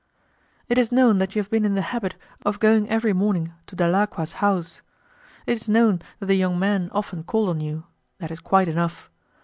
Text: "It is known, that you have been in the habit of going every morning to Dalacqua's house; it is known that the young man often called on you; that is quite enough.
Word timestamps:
"It 0.67 0.79
is 0.79 0.91
known, 0.91 1.19
that 1.19 1.35
you 1.35 1.41
have 1.43 1.51
been 1.51 1.63
in 1.63 1.75
the 1.75 1.83
habit 1.93 2.15
of 2.43 2.59
going 2.59 2.89
every 2.89 3.13
morning 3.13 3.53
to 3.67 3.75
Dalacqua's 3.75 4.33
house; 4.41 4.81
it 5.45 5.53
is 5.55 5.69
known 5.69 6.01
that 6.19 6.25
the 6.25 6.33
young 6.33 6.57
man 6.57 6.89
often 6.91 7.21
called 7.23 7.49
on 7.49 7.61
you; 7.61 7.83
that 8.17 8.31
is 8.31 8.39
quite 8.39 8.67
enough. 8.67 9.11